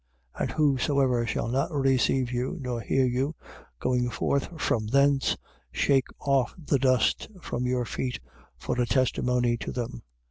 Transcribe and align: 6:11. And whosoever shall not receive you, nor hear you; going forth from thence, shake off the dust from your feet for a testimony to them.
6:11. 0.35 0.41
And 0.41 0.51
whosoever 0.53 1.27
shall 1.27 1.47
not 1.47 1.69
receive 1.71 2.31
you, 2.31 2.57
nor 2.59 2.81
hear 2.81 3.05
you; 3.05 3.35
going 3.79 4.09
forth 4.09 4.59
from 4.59 4.87
thence, 4.87 5.37
shake 5.71 6.07
off 6.19 6.55
the 6.57 6.79
dust 6.79 7.27
from 7.39 7.67
your 7.67 7.85
feet 7.85 8.19
for 8.57 8.81
a 8.81 8.87
testimony 8.87 9.57
to 9.57 9.71
them. 9.71 10.01